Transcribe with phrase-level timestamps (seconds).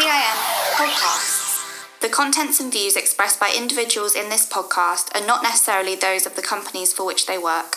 [0.00, 0.36] CIM
[0.76, 2.00] Podcasts.
[2.00, 6.36] The contents and views expressed by individuals in this podcast are not necessarily those of
[6.36, 7.76] the companies for which they work.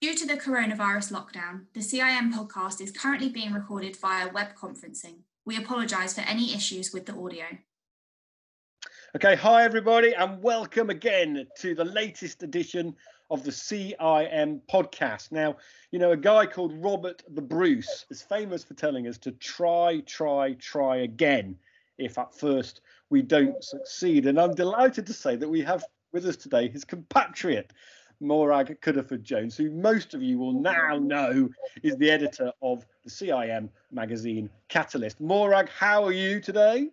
[0.00, 5.22] Due to the coronavirus lockdown, the CIM podcast is currently being recorded via web conferencing.
[5.44, 7.46] We apologise for any issues with the audio.
[9.16, 12.94] Okay, hi everybody, and welcome again to the latest edition
[13.30, 15.32] of the CIM podcast.
[15.32, 15.56] Now,
[15.90, 20.00] you know, a guy called Robert the Bruce is famous for telling us to try,
[20.06, 21.56] try, try again
[21.98, 22.80] if at first
[23.10, 24.26] we don't succeed.
[24.26, 27.72] And I'm delighted to say that we have with us today his compatriot,
[28.20, 31.48] Morag Cuddeford Jones, who most of you will now know
[31.82, 35.20] is the editor of the CIM magazine Catalyst.
[35.20, 36.90] Morag, how are you today?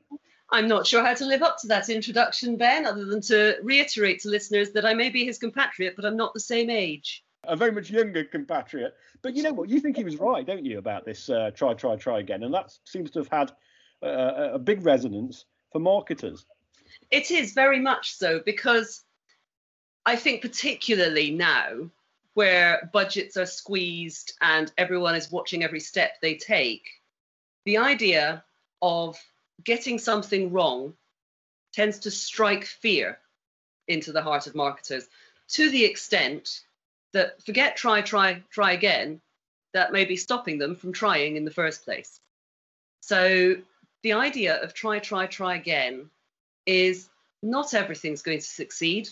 [0.50, 4.22] I'm not sure how to live up to that introduction, Ben, other than to reiterate
[4.22, 7.24] to listeners that I may be his compatriot, but I'm not the same age.
[7.44, 8.94] A very much younger compatriot.
[9.22, 9.70] But you know what?
[9.70, 12.44] You think he was right, don't you, about this uh, try, try, try again?
[12.44, 13.52] And that seems to have had
[14.02, 16.46] uh, a big resonance for marketers.
[17.12, 19.04] It is very much so, because
[20.06, 21.90] I think, particularly now,
[22.36, 26.88] where budgets are squeezed and everyone is watching every step they take,
[27.66, 28.44] the idea
[28.82, 29.18] of
[29.64, 30.94] getting something wrong
[31.74, 33.20] tends to strike fear
[33.88, 35.08] into the heart of marketers
[35.50, 36.62] to the extent
[37.14, 39.22] that forget try, try, try again,
[39.74, 42.20] that may be stopping them from trying in the first place.
[43.02, 43.56] So
[44.04, 46.10] the idea of try, try, try again
[46.66, 47.10] is
[47.42, 49.10] not everything's going to succeed.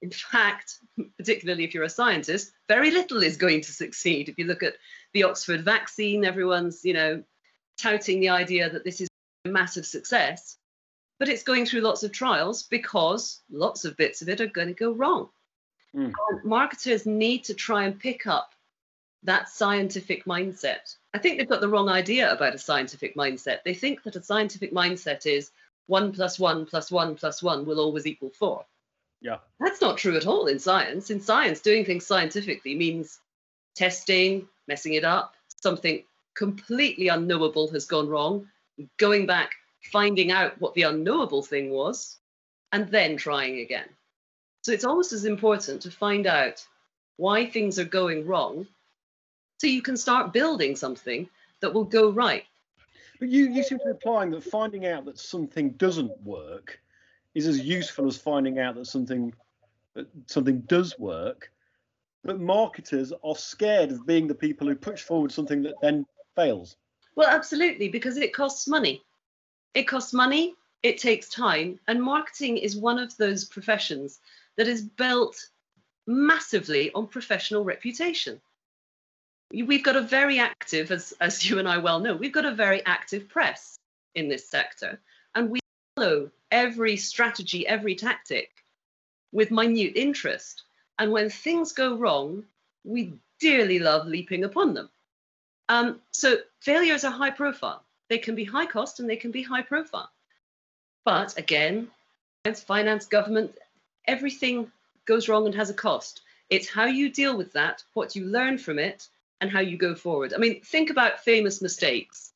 [0.00, 0.78] In fact,
[1.18, 4.28] particularly if you're a scientist, very little is going to succeed.
[4.28, 4.74] If you look at
[5.12, 7.22] the Oxford vaccine, everyone's, you know,
[7.78, 9.08] touting the idea that this is
[9.52, 10.56] massive success,
[11.18, 14.68] but it's going through lots of trials because lots of bits of it are going
[14.68, 15.28] to go wrong.
[15.94, 16.14] Mm.
[16.42, 18.54] marketers need to try and pick up
[19.24, 20.96] that scientific mindset.
[21.12, 23.58] I think they've got the wrong idea about a scientific mindset.
[23.62, 25.50] They think that a scientific mindset is
[25.86, 28.64] one plus one plus one plus one will always equal four.
[29.20, 29.38] Yeah.
[29.60, 31.10] That's not true at all in science.
[31.10, 33.20] In science, doing things scientifically means
[33.76, 36.02] testing, messing it up, something
[36.34, 38.48] completely unknowable has gone wrong,
[38.98, 39.52] going back,
[39.90, 42.18] finding out what the unknowable thing was,
[42.72, 43.88] and then trying again.
[44.62, 46.64] So it's almost as important to find out
[47.16, 48.66] why things are going wrong
[49.58, 51.28] so you can start building something
[51.60, 52.44] that will go right.
[53.20, 56.80] But you, you seem to be implying that finding out that something doesn't work
[57.34, 59.32] is as useful as finding out that something
[59.94, 61.52] that something does work.
[62.24, 66.76] But marketers are scared of being the people who push forward something that then fails.
[67.14, 69.02] Well, absolutely, because it costs money.
[69.74, 74.20] It costs money, it takes time, and marketing is one of those professions
[74.56, 75.48] that is built
[76.06, 78.40] massively on professional reputation.
[79.52, 82.54] We've got a very active, as, as you and I well know, we've got a
[82.54, 83.78] very active press
[84.14, 85.00] in this sector,
[85.34, 85.60] and we
[85.96, 88.50] follow every strategy, every tactic
[89.32, 90.62] with minute interest.
[90.98, 92.44] And when things go wrong,
[92.84, 94.90] we dearly love leaping upon them.
[95.72, 97.82] Um, so failures are high profile.
[98.10, 100.10] They can be high cost and they can be high profile.
[101.02, 101.88] But again,
[102.66, 103.56] finance, government,
[104.06, 104.70] everything
[105.06, 106.20] goes wrong and has a cost.
[106.50, 109.08] It's how you deal with that, what you learn from it,
[109.40, 110.34] and how you go forward.
[110.34, 112.34] I mean, think about famous mistakes.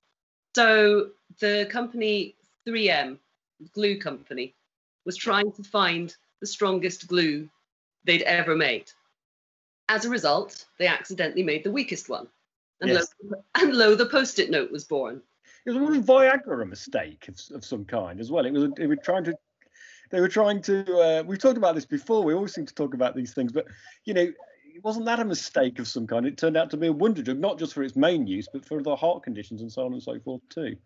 [0.54, 2.36] So the company
[2.66, 3.18] 3M,
[3.74, 4.54] glue company,
[5.04, 7.50] was trying to find the strongest glue
[8.04, 8.90] they'd ever made.
[9.90, 12.28] As a result, they accidentally made the weakest one.
[12.80, 13.08] And, yes.
[13.22, 15.22] lo, and lo, the post-it note was born.
[15.64, 18.46] It was Viagra a mistake of, of some kind as well.
[18.46, 19.34] It was they were trying to
[20.10, 22.22] they were trying to uh, we've talked about this before.
[22.22, 23.66] We always seem to talk about these things, but
[24.04, 24.32] you know,
[24.84, 26.24] wasn't that a mistake of some kind?
[26.24, 28.64] It turned out to be a wonder drug, not just for its main use, but
[28.64, 30.76] for the heart conditions and so on and so forth too.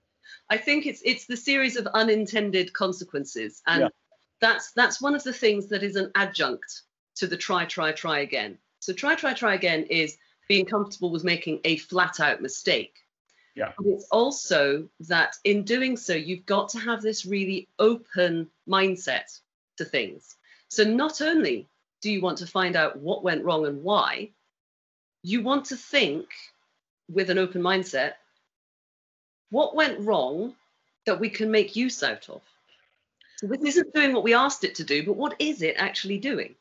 [0.48, 3.88] I think it's it's the series of unintended consequences, and yeah.
[4.40, 6.82] that's that's one of the things that is an adjunct
[7.16, 8.58] to the try, try, try again.
[8.78, 10.16] So try, try, try again is
[10.50, 12.96] being comfortable with making a flat out mistake.
[13.54, 13.70] Yeah.
[13.78, 19.38] But it's also that in doing so, you've got to have this really open mindset
[19.76, 20.34] to things.
[20.66, 21.68] So not only
[22.00, 24.30] do you want to find out what went wrong and why,
[25.22, 26.26] you want to think
[27.08, 28.14] with an open mindset
[29.50, 30.56] what went wrong
[31.06, 32.40] that we can make use out of.
[33.36, 36.18] So this isn't doing what we asked it to do, but what is it actually
[36.18, 36.56] doing?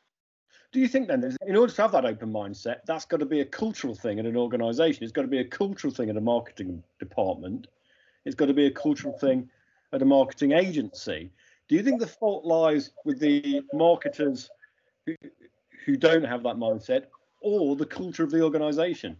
[0.71, 3.39] Do you think then, in order to have that open mindset, that's got to be
[3.39, 5.04] a cultural thing in an organisation?
[5.04, 7.68] It's got to be a cultural thing in a marketing department.
[8.25, 9.50] It's got to be a cultural thing
[9.94, 11.31] at a marketing agency.
[11.68, 14.50] Do you think the fault lies with the marketers
[15.07, 15.16] who,
[15.86, 17.06] who don't have that mindset,
[17.42, 19.18] or the culture of the organisation?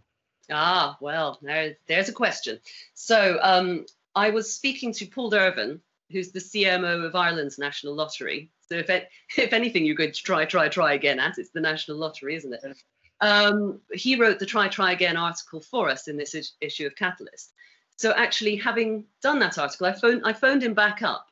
[0.50, 2.60] Ah, well, there, there's a question.
[2.94, 5.80] So um, I was speaking to Paul Dervan,
[6.10, 8.50] who's the CMO of Ireland's National Lottery.
[8.70, 11.60] So if it, if anything you're going to try, try, try again at, it's the
[11.60, 12.76] National Lottery, isn't it?
[13.20, 17.52] Um, he wrote the Try, Try Again article for us in this issue of Catalyst.
[17.96, 21.26] So actually, having done that article, I phoned, I phoned him back up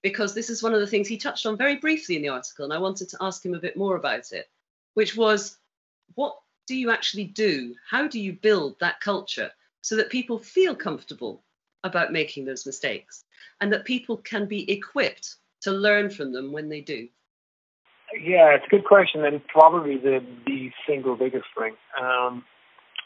[0.00, 2.64] because this is one of the things he touched on very briefly in the article,
[2.64, 4.48] and I wanted to ask him a bit more about it,
[4.92, 5.56] which was
[6.14, 6.36] what
[6.68, 7.74] do you actually do?
[7.90, 9.50] How do you build that culture
[9.80, 11.42] so that people feel comfortable
[11.82, 13.24] about making those mistakes
[13.60, 17.08] and that people can be equipped to learn from them when they do?
[18.22, 21.74] Yeah, it's a good question, and probably the the single biggest thing.
[22.00, 22.44] Um,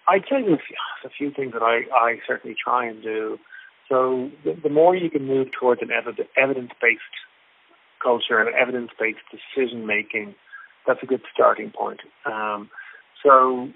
[0.08, 0.60] I'd say there's
[1.05, 3.38] a few things that I, I certainly try and do.
[3.88, 7.02] So the, the more you can move towards an evidence based
[8.02, 10.34] culture and evidence based decision making,
[10.87, 12.00] that's a good starting point.
[12.26, 12.70] Um,
[13.22, 13.69] so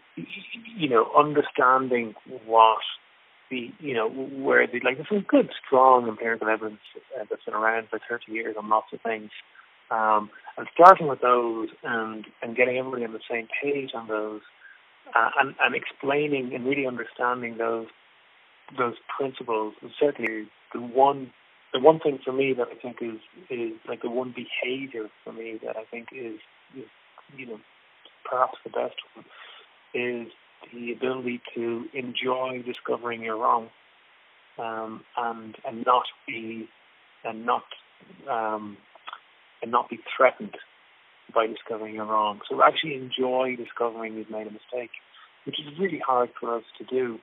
[0.77, 2.15] you know, understanding
[2.47, 2.79] what
[3.81, 6.81] you know where the like there's some good strong empirical evidence
[7.19, 9.31] uh, that's been around for 30 years on lots of things.
[9.91, 14.41] Um, and starting with those and, and getting everybody on the same page on those
[15.15, 17.89] uh, and, and explaining and really understanding those
[18.79, 21.31] those principles is certainly the one
[21.73, 23.21] the one thing for me that I think is
[23.51, 26.39] is like the one behavior for me that I think is,
[26.77, 26.89] is
[27.37, 27.61] you know
[28.29, 29.25] perhaps the best one
[29.95, 30.29] is
[30.73, 33.69] the ability to enjoy discovering you're wrong
[34.59, 36.69] um, and and not be
[37.25, 37.65] and not
[38.31, 38.77] um,
[39.63, 40.57] and not be threatened
[41.35, 42.41] by discovering you're wrong.
[42.49, 44.91] So actually enjoy discovering you've made a mistake,
[45.45, 47.19] which is really hard for us to do.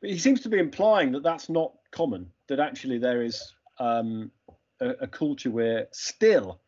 [0.00, 2.30] But he seems to be implying that that's not common.
[2.48, 3.42] That actually there is
[3.78, 4.30] um,
[4.80, 6.60] a, a, culture where still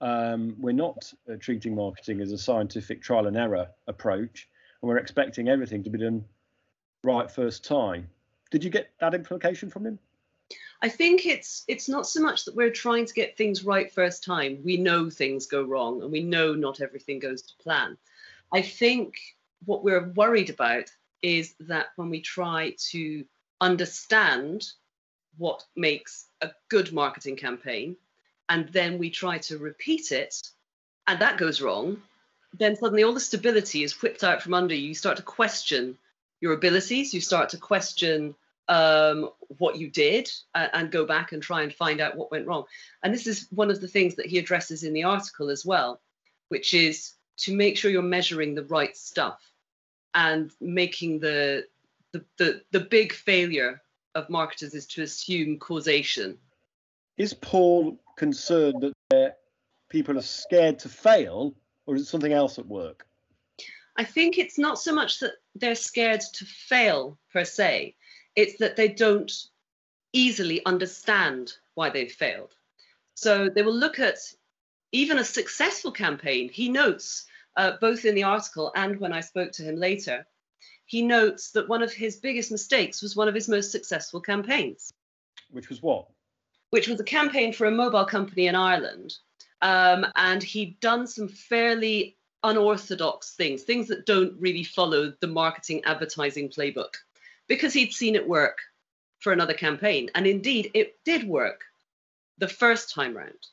[0.00, 4.48] um, we're not uh, treating marketing as a scientific trial and error approach,
[4.80, 6.24] and we're expecting everything to be done
[7.02, 8.08] right first time.
[8.50, 9.98] Did you get that implication from him?
[10.82, 14.24] I think it's it's not so much that we're trying to get things right first
[14.24, 14.60] time.
[14.64, 17.98] We know things go wrong and we know not everything goes to plan.
[18.52, 19.14] I think
[19.66, 20.90] what we're worried about
[21.22, 23.24] is that when we try to
[23.60, 24.72] understand
[25.36, 27.96] what makes a good marketing campaign
[28.50, 30.36] and then we try to repeat it
[31.06, 32.00] and that goes wrong,
[32.56, 34.88] then suddenly all the stability is whipped out from under you.
[34.88, 35.98] You start to question
[36.40, 38.34] your abilities, you start to question
[38.68, 42.46] um, what you did uh, and go back and try and find out what went
[42.46, 42.64] wrong.
[43.02, 46.00] And this is one of the things that he addresses in the article as well,
[46.48, 49.40] which is to make sure you're measuring the right stuff
[50.14, 51.66] and making the
[52.12, 53.80] the, the, the big failure
[54.16, 56.38] of marketers is to assume causation.
[57.16, 59.38] Is Paul concerned that
[59.88, 61.54] people are scared to fail,
[61.86, 63.06] or is it something else at work?
[63.96, 67.96] I think it's not so much that they're scared to fail per se,
[68.36, 69.32] it's that they don't
[70.12, 72.54] easily understand why they've failed.
[73.14, 74.18] So they will look at
[74.92, 76.50] even a successful campaign.
[76.50, 77.24] He notes,
[77.56, 80.26] uh, both in the article and when I spoke to him later,
[80.84, 84.92] he notes that one of his biggest mistakes was one of his most successful campaigns.
[85.50, 86.06] Which was what?
[86.70, 89.14] Which was a campaign for a mobile company in Ireland.
[89.62, 95.82] Um, and he'd done some fairly unorthodox things, things that don't really follow the marketing
[95.84, 96.94] advertising playbook
[97.48, 98.58] because he'd seen it work
[99.18, 100.10] for another campaign.
[100.14, 101.62] And indeed, it did work
[102.38, 103.46] the first time round.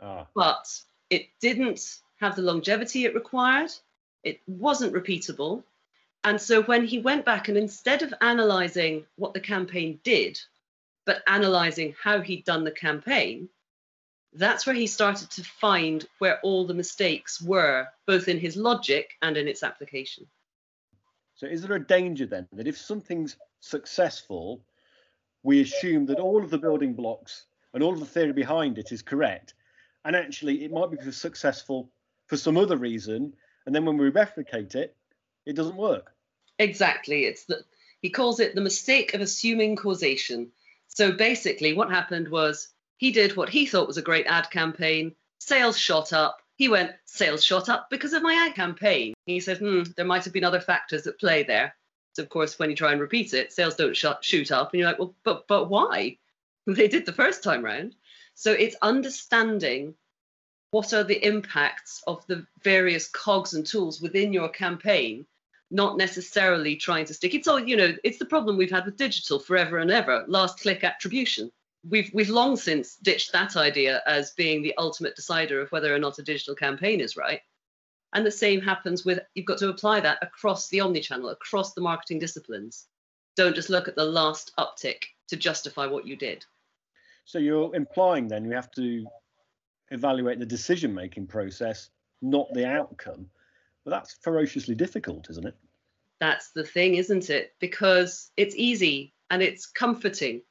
[0.00, 0.26] Oh.
[0.34, 0.68] But
[1.10, 3.70] it didn't have the longevity it required,
[4.24, 5.62] it wasn't repeatable.
[6.24, 10.40] And so when he went back and instead of analyzing what the campaign did,
[11.04, 13.48] but analyzing how he'd done the campaign,
[14.34, 19.10] that's where he started to find where all the mistakes were, both in his logic
[19.20, 20.26] and in its application.
[21.34, 24.64] So is there a danger then that if something's successful,
[25.42, 28.92] we assume that all of the building blocks and all of the theory behind it
[28.92, 29.54] is correct,
[30.04, 31.90] and actually it might be successful
[32.26, 33.34] for some other reason,
[33.66, 34.96] and then when we replicate it,
[35.46, 36.14] it doesn't work.
[36.58, 37.24] Exactly.
[37.24, 37.64] It's the
[38.00, 40.50] he calls it the mistake of assuming causation.
[40.94, 42.68] So basically, what happened was
[42.98, 46.92] he did what he thought was a great ad campaign, sales shot up, he went,
[47.06, 49.14] sales shot up because of my ad campaign.
[49.26, 51.74] He said, hmm, there might have been other factors at play there.
[52.12, 54.72] So of course, when you try and repeat it, sales don't sh- shoot up.
[54.72, 56.18] And you're like, well, but, but why?
[56.64, 57.96] They did the first time round.
[58.34, 59.96] So it's understanding
[60.70, 65.26] what are the impacts of the various cogs and tools within your campaign
[65.72, 68.96] not necessarily trying to stick it's all you know it's the problem we've had with
[68.96, 71.50] digital forever and ever last click attribution
[71.88, 75.98] we've we've long since ditched that idea as being the ultimate decider of whether or
[75.98, 77.40] not a digital campaign is right.
[78.14, 81.80] And the same happens with you've got to apply that across the omni-channel, across the
[81.80, 82.86] marketing disciplines.
[83.36, 86.44] Don't just look at the last uptick to justify what you did.
[87.24, 89.06] So you're implying then we have to
[89.90, 91.88] evaluate the decision making process,
[92.20, 93.30] not the outcome.
[93.84, 95.56] But that's ferociously difficult, isn't it?
[96.20, 97.54] That's the thing, isn't it?
[97.58, 100.42] Because it's easy and it's comforting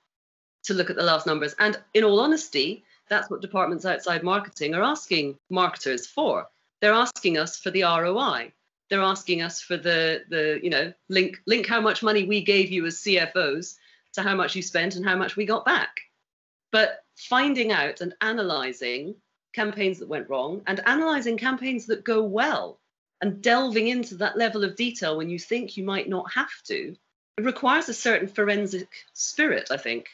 [0.64, 1.56] to look at the last numbers.
[1.60, 6.48] And in all honesty, that's what departments outside marketing are asking marketers for.
[6.82, 8.52] They're asking us for the ROI.
[8.90, 12.70] They're asking us for the the you know link link how much money we gave
[12.70, 13.76] you as CFOs
[14.14, 15.96] to how much you spent and how much we got back.
[16.72, 19.16] But finding out and analyzing
[19.54, 22.81] campaigns that went wrong and analyzing campaigns that go well
[23.22, 26.96] and delving into that level of detail when you think you might not have to
[27.38, 30.10] it requires a certain forensic spirit i think.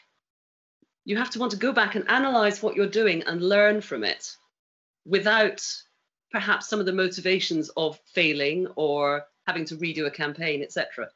[1.06, 4.04] You have to want to go back and analyze what you're doing and learn from
[4.04, 4.36] it
[5.06, 5.66] without
[6.32, 11.10] perhaps some of the motivations of failing or having to redo a campaign etc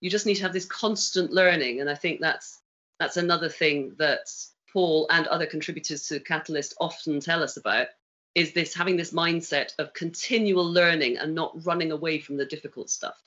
[0.00, 2.60] you just need to have this constant learning and i think that's
[2.98, 4.28] that's another thing that
[4.72, 7.86] paul and other contributors to catalyst often tell us about
[8.34, 12.90] is this having this mindset of continual learning and not running away from the difficult
[12.90, 13.22] stuff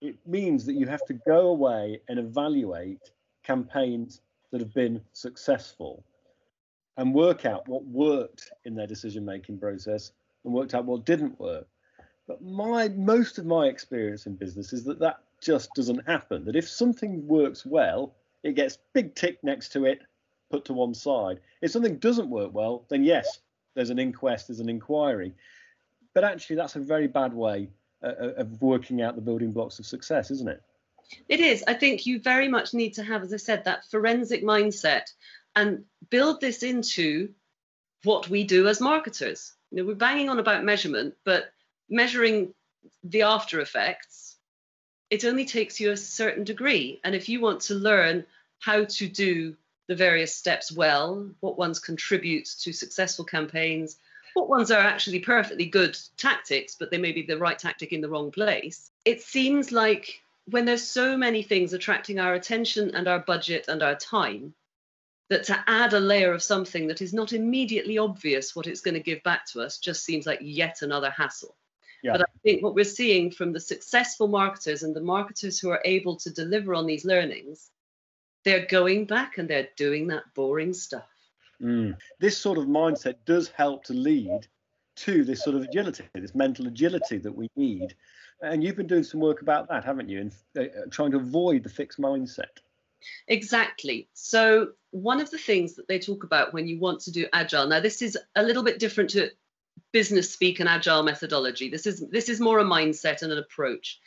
[0.00, 3.10] it means that you have to go away and evaluate
[3.42, 4.20] campaigns
[4.50, 6.02] that have been successful
[6.96, 10.12] and work out what worked in their decision making process
[10.44, 11.66] and worked out what didn't work.
[12.26, 16.44] But my most of my experience in business is that that just doesn't happen.
[16.44, 20.00] That if something works well, it gets big tick next to it,
[20.50, 21.40] put to one side.
[21.60, 23.40] If something doesn't work well, then yes,
[23.74, 25.34] there's an inquest, there's an inquiry.
[26.14, 27.70] But actually, that's a very bad way
[28.02, 30.62] uh, uh of working out the building blocks of success, isn't it?
[31.28, 31.64] It is.
[31.66, 35.12] I think you very much need to have, as I said, that forensic mindset
[35.56, 37.34] and build this into
[38.04, 39.52] what we do as marketers.
[39.70, 41.52] You know, we're banging on about measurement, but
[41.88, 42.54] measuring
[43.04, 44.36] the after effects,
[45.10, 47.00] it only takes you a certain degree.
[47.02, 48.24] And if you want to learn
[48.60, 49.56] how to do
[49.90, 53.96] the various steps well, what ones contribute to successful campaigns,
[54.34, 58.00] what ones are actually perfectly good tactics, but they may be the right tactic in
[58.00, 58.88] the wrong place.
[59.04, 63.82] It seems like when there's so many things attracting our attention and our budget and
[63.82, 64.54] our time,
[65.28, 68.94] that to add a layer of something that is not immediately obvious what it's going
[68.94, 71.56] to give back to us just seems like yet another hassle.
[72.04, 72.12] Yeah.
[72.12, 75.82] But I think what we're seeing from the successful marketers and the marketers who are
[75.84, 77.72] able to deliver on these learnings,
[78.44, 81.08] they're going back and they're doing that boring stuff.
[81.60, 81.96] Mm.
[82.18, 84.46] This sort of mindset does help to lead
[84.96, 87.94] to this sort of agility, this mental agility that we need
[88.42, 90.20] and you've been doing some work about that, haven't you?
[90.20, 92.58] In uh, uh, trying to avoid the fixed mindset.
[93.28, 94.08] Exactly.
[94.14, 97.66] So, one of the things that they talk about when you want to do agile,
[97.66, 99.30] now this is a little bit different to
[99.92, 101.68] business speak and agile methodology.
[101.68, 104.00] This is this is more a mindset and an approach.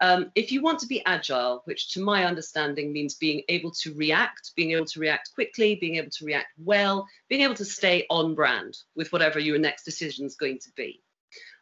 [0.00, 3.94] Um, if you want to be agile, which to my understanding means being able to
[3.94, 8.06] react, being able to react quickly, being able to react well, being able to stay
[8.10, 11.02] on brand with whatever your next decision is going to be.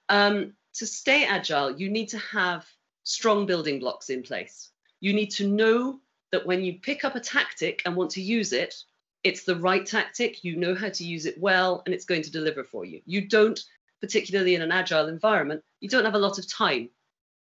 [0.09, 2.67] Um, to stay agile, you need to have
[3.05, 4.71] strong building blocks in place.
[5.01, 6.01] You need to know
[6.33, 8.75] that when you pick up a tactic and want to use it,
[9.23, 12.33] it's the right tactic, you know how to use it well, and it's going to
[12.33, 13.01] deliver for you.
[13.07, 13.59] You don't,
[14.01, 16.91] particularly in an agile environment, you don't have a lot of time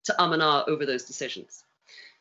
[0.05, 1.63] to um and ah over those decisions.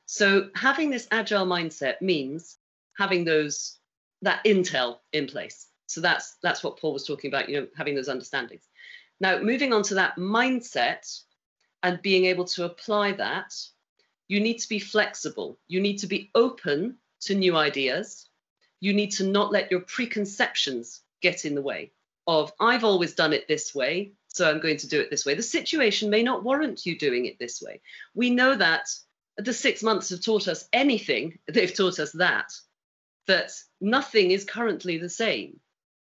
[0.07, 2.57] So having this agile mindset means
[2.99, 3.79] having those
[4.23, 5.67] that intel in place.
[5.87, 8.63] So that's that's what Paul was talking about, you know, having those understandings.
[9.21, 11.21] Now, moving on to that mindset
[11.83, 13.55] and being able to apply that,
[14.29, 15.59] you need to be flexible.
[15.69, 18.29] You need to be open to new ideas.
[18.81, 21.93] You need to not let your preconceptions get in the way
[22.27, 25.35] of, I've always done it this way, so I'm going to do it this way.
[25.35, 27.81] The situation may not warrant you doing it this way.
[28.15, 28.89] We know that
[29.37, 32.53] the six months have taught us anything, they've taught us that,
[33.27, 35.59] that nothing is currently the same.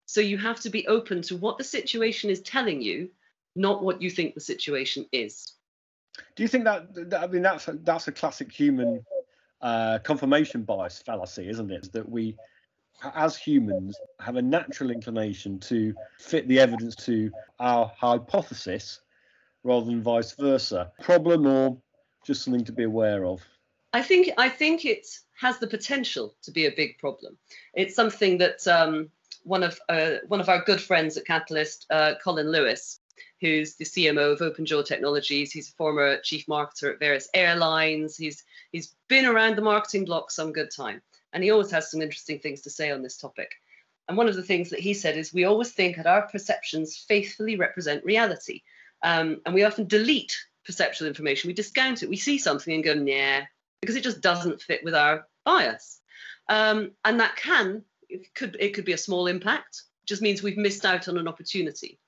[0.05, 3.09] So you have to be open to what the situation is telling you,
[3.55, 5.53] not what you think the situation is.
[6.35, 9.05] Do you think that, that I mean that's a, that's a classic human
[9.61, 11.93] uh, confirmation bias fallacy, isn't it?
[11.93, 12.35] That we,
[13.15, 19.01] as humans, have a natural inclination to fit the evidence to our hypothesis
[19.63, 20.91] rather than vice versa.
[21.01, 21.77] Problem or
[22.23, 23.41] just something to be aware of?
[23.93, 25.07] I think I think it
[25.39, 27.37] has the potential to be a big problem.
[27.73, 29.09] It's something that um,
[29.43, 32.99] one of uh, one of our good friends at Catalyst, uh, Colin Lewis,
[33.41, 35.51] who's the CMO of OpenJaw Technologies.
[35.51, 38.15] He's a former chief marketer at various airlines.
[38.15, 41.01] He's he's been around the marketing block some good time,
[41.33, 43.51] and he always has some interesting things to say on this topic.
[44.07, 46.97] And one of the things that he said is we always think that our perceptions
[46.97, 48.61] faithfully represent reality,
[49.03, 51.47] um, and we often delete perceptual information.
[51.47, 52.09] We discount it.
[52.09, 53.45] We see something and go, "Nah,
[53.81, 55.99] because it just doesn't fit with our bias.
[56.49, 60.57] Um, and that can it could it could be a small impact, just means we've
[60.57, 61.99] missed out on an opportunity.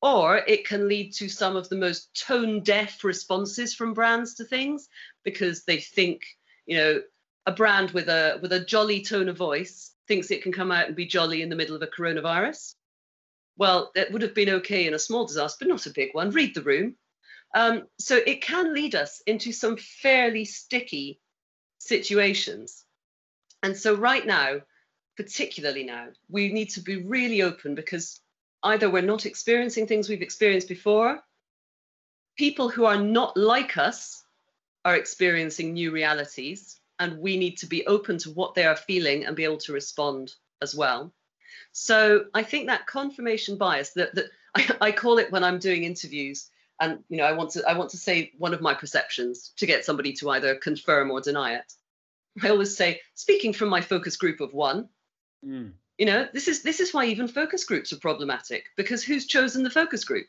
[0.00, 4.44] Or it can lead to some of the most tone deaf responses from brands to
[4.44, 4.88] things
[5.24, 6.22] because they think,
[6.66, 7.02] you know,
[7.48, 10.86] a brand with a with a jolly tone of voice thinks it can come out
[10.86, 12.74] and be jolly in the middle of a coronavirus.
[13.56, 16.30] Well, that would have been okay in a small disaster, but not a big one.
[16.30, 16.96] Read the room.
[17.54, 21.20] Um, so it can lead us into some fairly sticky
[21.78, 22.84] situations.
[23.62, 24.60] And so, right now,
[25.16, 28.20] particularly now, we need to be really open because
[28.62, 31.18] either we're not experiencing things we've experienced before,
[32.36, 34.22] people who are not like us
[34.84, 39.24] are experiencing new realities, and we need to be open to what they are feeling
[39.24, 41.12] and be able to respond as well.
[41.72, 45.84] So I think that confirmation bias that, that I, I call it when I'm doing
[45.84, 46.50] interviews,
[46.80, 49.66] and you know I want to I want to say one of my perceptions to
[49.66, 51.72] get somebody to either confirm or deny it.
[52.42, 54.88] I always say, speaking from my focus group of one,
[55.44, 55.72] mm.
[55.98, 59.62] you know, this is this is why even focus groups are problematic because who's chosen
[59.62, 60.28] the focus group?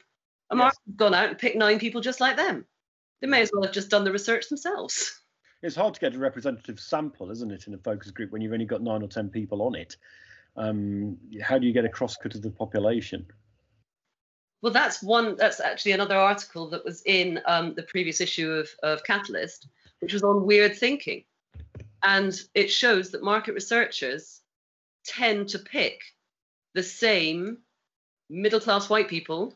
[0.51, 0.75] And yes.
[0.95, 2.65] gone out and picked nine people just like them.
[3.21, 5.19] They may as well have just done the research themselves.
[5.61, 8.53] It's hard to get a representative sample, isn't it, in a focus group when you've
[8.53, 9.97] only got nine or ten people on it.
[10.55, 13.25] Um, how do you get a cross cut of the population?
[14.61, 15.35] Well, that's one.
[15.35, 19.67] That's actually another article that was in um, the previous issue of, of Catalyst,
[19.99, 21.23] which was on weird thinking,
[22.03, 24.41] and it shows that market researchers
[25.05, 25.99] tend to pick
[26.73, 27.57] the same
[28.29, 29.53] middle class white people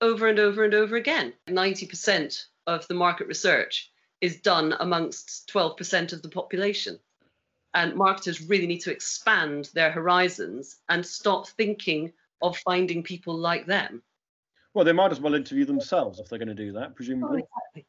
[0.00, 1.32] over and over and over again.
[1.48, 3.90] 90% of the market research
[4.20, 6.98] is done amongst 12% of the population.
[7.74, 13.66] And marketers really need to expand their horizons and stop thinking of finding people like
[13.66, 14.02] them.
[14.74, 17.42] Well, they might as well interview themselves if they're going to do that, presumably.
[17.42, 17.86] Oh, exactly.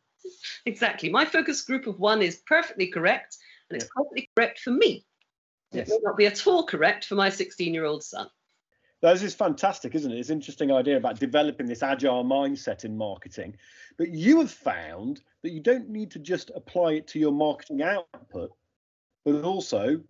[0.65, 1.09] exactly.
[1.09, 3.37] My focus group of one is perfectly correct,
[3.69, 4.01] and it's yeah.
[4.01, 5.05] perfectly correct for me.
[5.71, 5.89] Yes.
[5.89, 8.27] It may not be at all correct for my 16 year old son.
[9.01, 10.19] This is fantastic, isn't it?
[10.19, 13.55] It's an interesting idea about developing this agile mindset in marketing.
[13.99, 17.81] But you have found that you don't need to just apply it to your marketing
[17.81, 18.51] output,
[19.25, 20.01] but also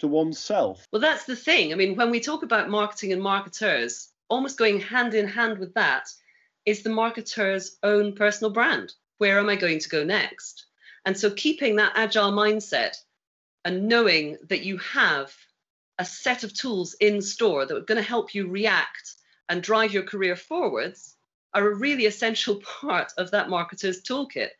[0.00, 0.84] to oneself.
[0.92, 1.72] Well, that's the thing.
[1.72, 5.72] I mean, when we talk about marketing and marketers, almost going hand in hand with
[5.74, 6.08] that
[6.66, 8.92] is the marketer's own personal brand.
[9.18, 10.66] Where am I going to go next?
[11.04, 12.96] And so keeping that agile mindset
[13.64, 15.32] and knowing that you have
[16.00, 19.14] a set of tools in store that are going to help you react
[19.48, 21.14] and drive your career forwards
[21.54, 24.50] are a really essential part of that marketer's toolkit.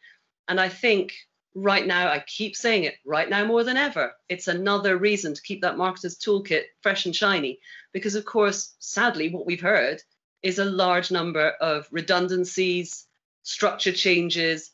[0.49, 1.15] And I think
[1.55, 5.43] right now, I keep saying it, right now more than ever, it's another reason to
[5.43, 7.59] keep that marketer's toolkit fresh and shiny.
[7.93, 10.03] Because, of course, sadly, what we've heard
[10.43, 13.07] is a large number of redundancies,
[13.43, 14.71] structure changes,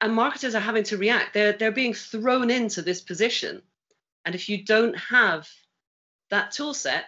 [0.00, 1.34] and marketers are having to react.
[1.34, 3.62] They're, they're being thrown into this position.
[4.24, 5.48] And if you don't have
[6.30, 7.04] that tool set,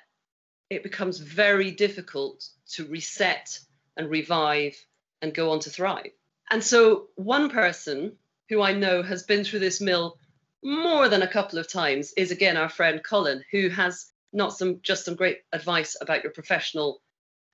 [0.70, 3.58] it becomes very difficult to reset
[3.96, 4.76] and revive
[5.22, 6.12] and go on to thrive.
[6.50, 8.16] And so, one person
[8.48, 10.18] who I know has been through this mill
[10.62, 14.80] more than a couple of times is again our friend Colin, who has not some
[14.82, 17.00] just some great advice about your professional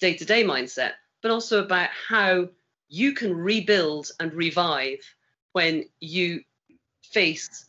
[0.00, 2.48] day-to-day mindset, but also about how
[2.88, 4.98] you can rebuild and revive
[5.52, 6.42] when you
[7.02, 7.66] face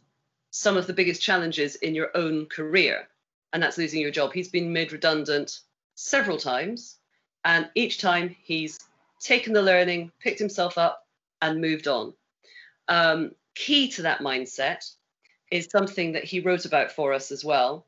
[0.49, 3.07] some of the biggest challenges in your own career,
[3.51, 4.33] and that's losing your job.
[4.33, 5.59] He's been made redundant
[5.95, 6.99] several times,
[7.45, 8.79] and each time he's
[9.19, 11.07] taken the learning, picked himself up,
[11.41, 12.13] and moved on.
[12.87, 14.89] Um, key to that mindset
[15.51, 17.85] is something that he wrote about for us as well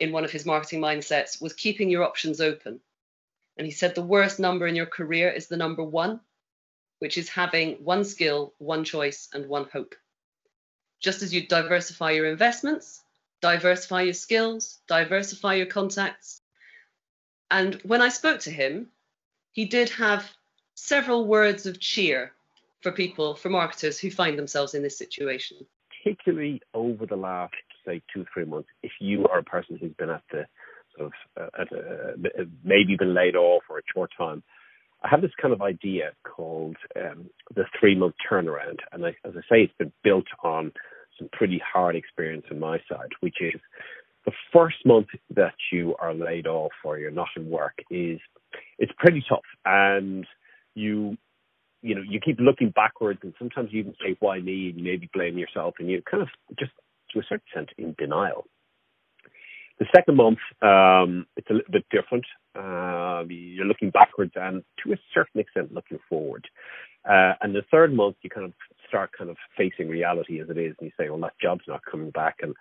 [0.00, 2.80] in one of his marketing mindsets was keeping your options open.
[3.56, 6.20] And he said the worst number in your career is the number one,
[6.98, 9.94] which is having one skill, one choice, and one hope.
[11.00, 13.02] Just as you diversify your investments,
[13.40, 16.40] diversify your skills, diversify your contacts.
[17.50, 18.88] And when I spoke to him,
[19.54, 20.30] he did have
[20.74, 22.32] several words of cheer
[22.82, 25.56] for people, for marketers who find themselves in this situation?
[26.02, 27.54] Particularly over the last,
[27.86, 30.44] say, two, three months, if you are a person who's been at the
[30.98, 34.42] sort of, uh, at a, maybe been laid off for a short time,
[35.04, 38.80] I have this kind of idea called um, the three month turnaround.
[38.90, 40.72] And I, as I say, it's been built on
[41.16, 43.60] some pretty hard experience on my side, which is
[44.26, 48.18] the first month that you are laid off or you're not in work is
[48.78, 50.26] it's pretty tough and
[50.74, 51.16] you
[51.82, 54.70] you know, you keep looking backwards and sometimes you even say, why me?
[54.70, 56.72] And you maybe blame yourself and you kind of just
[57.12, 58.46] to a certain extent in denial.
[59.78, 62.24] The second month, um, it's a little bit different.
[62.54, 66.46] Uh, you're looking backwards and to a certain extent looking forward.
[67.04, 68.52] Uh, and the third month, you kind of
[68.88, 71.84] start kind of facing reality as it is, and you say, "Well, that job's not
[71.84, 72.54] coming back," and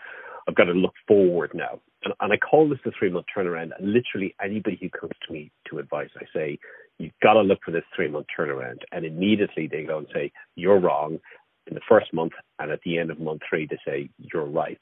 [0.48, 1.80] I've got to look forward now.
[2.04, 3.72] And, and I call this the three month turnaround.
[3.78, 6.60] And literally anybody who comes to me to advice, I say,
[7.00, 8.80] you've got to look for this three month turnaround.
[8.92, 11.20] And immediately they go and say, you're wrong
[11.68, 12.34] in the first month.
[12.60, 14.80] And at the end of month three, they say, you're right.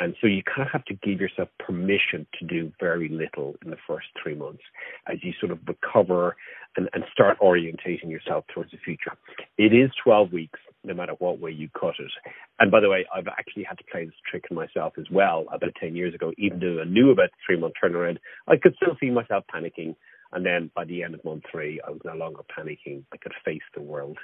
[0.00, 3.70] And so you kind of have to give yourself permission to do very little in
[3.70, 4.62] the first three months
[5.06, 6.36] as you sort of recover
[6.76, 9.12] and, and start orientating yourself towards the future.
[9.56, 12.10] It is 12 weeks, no matter what way you cut it.
[12.58, 15.74] And by the way, I've actually had to play this trick myself as well about
[15.80, 16.32] 10 years ago.
[16.38, 19.96] Even though I knew about the three month turnaround, I could still see myself panicking.
[20.32, 23.04] And then by the end of month three, I was no longer panicking.
[23.12, 24.18] I could face the world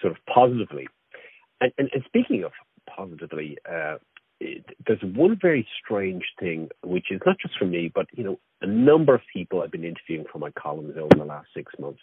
[0.00, 0.86] sort of positively.
[1.60, 2.52] And, and, and speaking of
[2.94, 3.96] positively, uh,
[4.40, 8.38] it, there's one very strange thing, which is not just for me, but you know,
[8.60, 12.00] a number of people I've been interviewing for my columns over the last six months,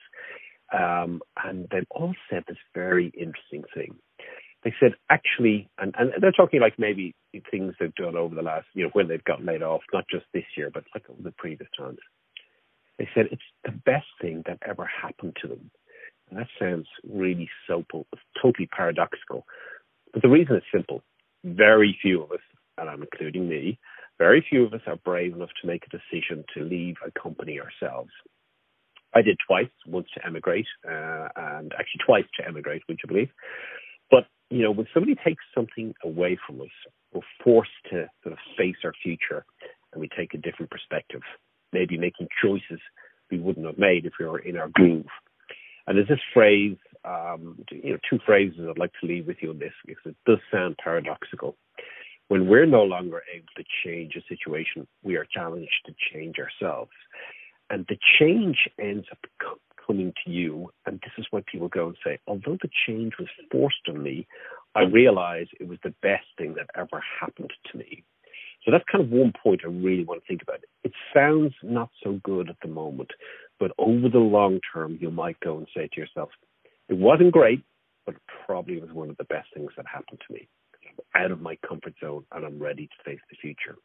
[0.72, 3.96] um, and they've all said this very interesting thing.
[4.64, 7.16] They said actually, and, and they're talking like maybe
[7.52, 10.26] things they've done over the last, you know, when they've got laid off, not just
[10.34, 12.00] this year, but like the previous times.
[12.98, 15.72] They said it's the best thing that ever happened to them.
[16.30, 17.84] And that sounds really so
[18.42, 19.46] totally paradoxical.
[20.14, 21.04] But the reason is simple
[21.44, 22.40] very few of us,
[22.78, 23.78] and I'm including me,
[24.18, 27.60] very few of us are brave enough to make a decision to leave a company
[27.60, 28.12] ourselves.
[29.16, 33.30] I did twice, once to emigrate, uh, and actually twice to emigrate, would you believe?
[34.10, 36.68] But, you know, when somebody takes something away from us,
[37.14, 39.46] we're forced to sort of face our future
[39.92, 41.22] and we take a different perspective,
[41.72, 42.80] maybe making choices
[43.32, 45.06] we wouldn't have made if we were in our groove.
[45.88, 49.50] And there's this phrase, um, you know, two phrases I'd like to leave with you
[49.50, 51.56] on this because it does sound paradoxical.
[52.30, 56.92] When we're no longer able to change a situation, we are challenged to change ourselves.
[57.74, 59.18] And the change ends up
[59.88, 60.70] coming to you.
[60.86, 64.28] And this is what people go and say, although the change was forced on me,
[64.76, 68.04] I realize it was the best thing that ever happened to me.
[68.64, 70.60] So that's kind of one point I really want to think about.
[70.84, 73.10] It sounds not so good at the moment,
[73.60, 76.30] but over the long term, you might go and say to yourself,
[76.90, 77.64] it wasn't great,
[78.06, 80.48] but it probably was one of the best things that happened to me.
[81.16, 83.78] I'm out of my comfort zone and I'm ready to face the future.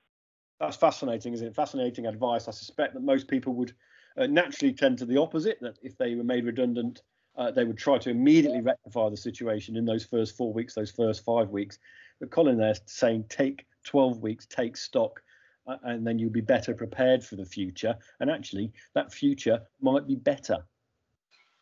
[0.61, 1.55] That's fascinating, isn't it?
[1.55, 2.49] Fascinating advice.
[2.49, 3.73] I suspect that most people would
[4.17, 7.03] uh, naturally tend to the opposite, that if they were made redundant,
[7.37, 10.91] uh, they would try to immediately rectify the situation in those first four weeks, those
[10.91, 11.79] first five weeks.
[12.19, 15.23] But Colin there's saying take 12 weeks, take stock,
[15.69, 17.95] uh, and then you'll be better prepared for the future.
[18.19, 20.67] And actually, that future might be better.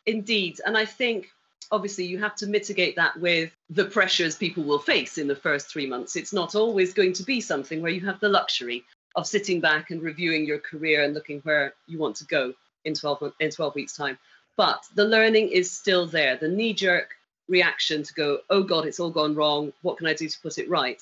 [0.07, 0.59] Indeed.
[0.65, 1.27] And I think
[1.71, 5.67] obviously you have to mitigate that with the pressures people will face in the first
[5.67, 6.15] three months.
[6.15, 8.83] It's not always going to be something where you have the luxury
[9.15, 12.53] of sitting back and reviewing your career and looking where you want to go
[12.85, 14.17] in 12, in 12 weeks' time.
[14.55, 16.37] But the learning is still there.
[16.37, 17.09] The knee jerk
[17.47, 19.73] reaction to go, oh God, it's all gone wrong.
[19.81, 21.01] What can I do to put it right?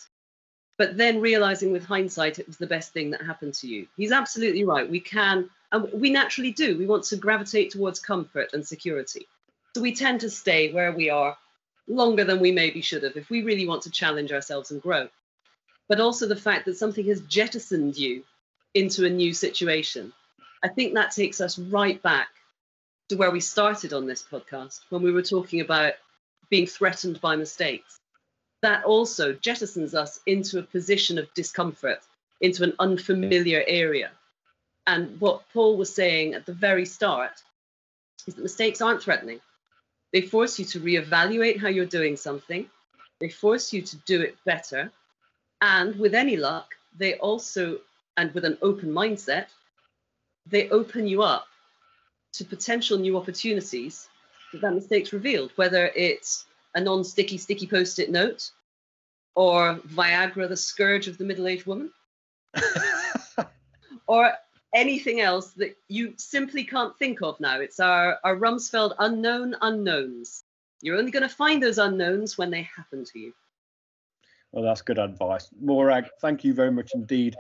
[0.78, 3.88] but then realizing with hindsight it was the best thing that happened to you.
[3.96, 4.90] He's absolutely right.
[4.90, 6.78] We can, and we naturally do.
[6.78, 9.28] We want to gravitate towards comfort and security.
[9.76, 11.36] So we tend to stay where we are
[11.86, 15.10] longer than we maybe should have if we really want to challenge ourselves and grow.
[15.90, 18.24] But also the fact that something has jettisoned you
[18.74, 20.14] into a new situation.
[20.64, 22.30] I think that takes us right back
[23.10, 25.96] to where we started on this podcast when we were talking about
[26.50, 28.00] being threatened by mistakes
[28.62, 32.00] that also jettisons us into a position of discomfort,
[32.40, 34.12] into an unfamiliar area.
[34.88, 37.44] And what Paul was saying at the very start
[38.26, 39.42] is that mistakes aren't threatening.
[40.16, 42.70] They force you to reevaluate how you're doing something,
[43.20, 44.90] they force you to do it better.
[45.60, 47.80] And with any luck, they also,
[48.16, 49.48] and with an open mindset,
[50.46, 51.48] they open you up
[52.32, 54.08] to potential new opportunities
[54.54, 58.52] that that mistake's revealed, whether it's a non-sticky sticky post-it note
[59.36, 61.92] or Viagra, the scourge of the middle-aged woman,
[64.08, 64.32] or
[64.76, 67.60] anything else that you simply can't think of now.
[67.60, 70.44] It's our, our Rumsfeld unknown unknowns.
[70.82, 73.34] You're only going to find those unknowns when they happen to you.
[74.52, 75.50] Well, that's good advice.
[75.60, 77.36] Morag, thank you very much indeed.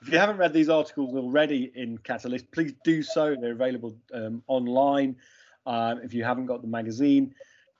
[0.00, 3.36] If you haven't read these articles already in Catalyst, please do so.
[3.36, 5.16] They're available um, online.
[5.64, 7.34] Um, if you haven't got the magazine,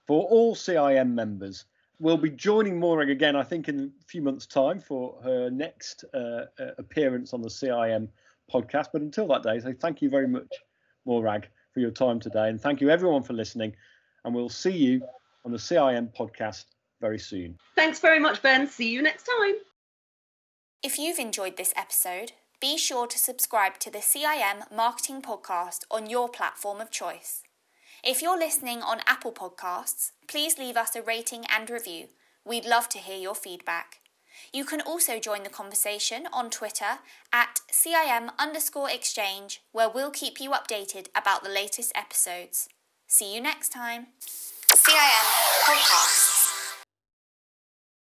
[0.07, 1.65] for all CIM members,
[1.99, 6.05] we'll be joining Morag again, I think, in a few months' time for her next
[6.13, 8.07] uh, uh appearance on the CIM
[8.51, 8.87] podcast.
[8.93, 10.51] But until that day, so thank you very much,
[11.05, 12.49] Morag, for your time today.
[12.49, 13.75] And thank you, everyone, for listening.
[14.25, 15.01] And we'll see you
[15.45, 16.65] on the CIM podcast
[17.01, 17.57] very soon.
[17.75, 18.67] Thanks very much, Ben.
[18.67, 19.55] See you next time.
[20.81, 26.09] If you've enjoyed this episode, be sure to subscribe to the CIM Marketing Podcast on
[26.09, 27.43] your platform of choice.
[28.03, 32.07] If you're listening on Apple Podcasts, please leave us a rating and review.
[32.45, 33.99] We'd love to hear your feedback.
[34.51, 36.99] You can also join the conversation on Twitter
[37.31, 42.69] at CIM underscore exchange, where we'll keep you updated about the latest episodes.
[43.07, 44.07] See you next time.
[44.71, 45.25] CIM
[45.65, 46.32] Podcast.